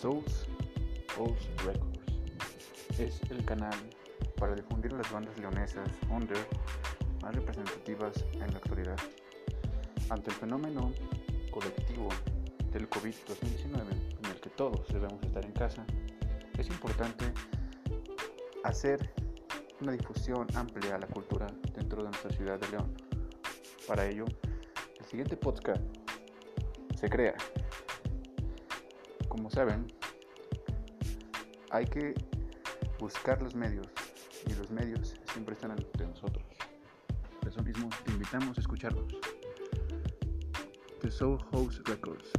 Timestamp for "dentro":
21.74-22.04